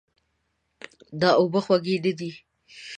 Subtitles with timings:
[1.21, 2.31] دا اوبه خوږې نه دي.